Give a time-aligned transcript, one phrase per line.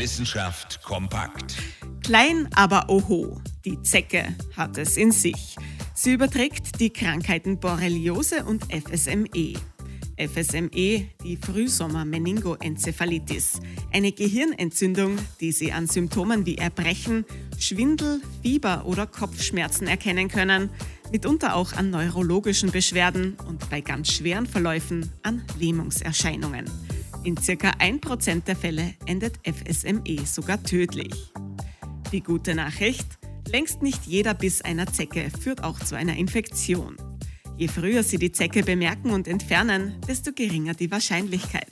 [0.00, 1.54] Wissenschaft kompakt.
[2.02, 5.56] Klein, aber oho, die Zecke hat es in sich.
[5.94, 9.52] Sie überträgt die Krankheiten Borreliose und FSME.
[10.16, 13.60] FSME, die Frühsommer-Meningoenzephalitis,
[13.92, 17.26] eine Gehirnentzündung, die Sie an Symptomen wie Erbrechen,
[17.58, 20.70] Schwindel, Fieber oder Kopfschmerzen erkennen können,
[21.12, 26.64] mitunter auch an neurologischen Beschwerden und bei ganz schweren Verläufen an Lähmungserscheinungen.
[27.22, 31.32] In circa 1% der Fälle endet FSME sogar tödlich.
[32.12, 33.06] Die gute Nachricht,
[33.46, 36.96] längst nicht jeder Biss einer Zecke führt auch zu einer Infektion.
[37.58, 41.70] Je früher Sie die Zecke bemerken und entfernen, desto geringer die Wahrscheinlichkeit.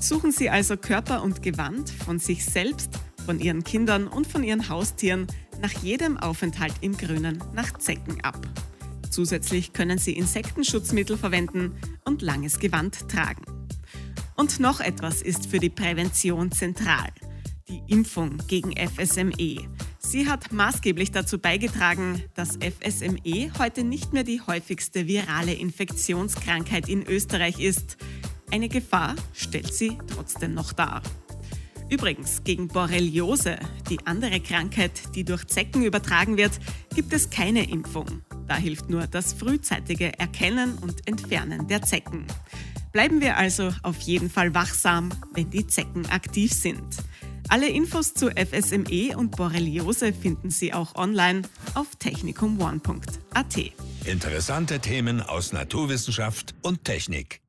[0.00, 2.88] Suchen Sie also Körper und Gewand von sich selbst,
[3.26, 5.26] von Ihren Kindern und von Ihren Haustieren
[5.60, 8.48] nach jedem Aufenthalt im Grünen nach Zecken ab.
[9.10, 11.74] Zusätzlich können Sie Insektenschutzmittel verwenden
[12.06, 13.55] und langes Gewand tragen.
[14.36, 17.08] Und noch etwas ist für die Prävention zentral.
[17.68, 19.66] Die Impfung gegen FSME.
[19.98, 27.04] Sie hat maßgeblich dazu beigetragen, dass FSME heute nicht mehr die häufigste virale Infektionskrankheit in
[27.04, 27.96] Österreich ist.
[28.52, 31.02] Eine Gefahr stellt sie trotzdem noch dar.
[31.88, 36.52] Übrigens, gegen Borreliose, die andere Krankheit, die durch Zecken übertragen wird,
[36.94, 38.22] gibt es keine Impfung.
[38.48, 42.26] Da hilft nur das frühzeitige Erkennen und Entfernen der Zecken.
[42.92, 46.96] Bleiben wir also auf jeden Fall wachsam, wenn die Zecken aktiv sind.
[47.48, 51.42] Alle Infos zu FSME und Borreliose finden Sie auch online
[51.74, 53.56] auf technikumone.at.
[54.04, 57.45] Interessante Themen aus Naturwissenschaft und Technik.